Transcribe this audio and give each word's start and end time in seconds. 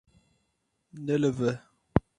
Nelive. 1.05 1.51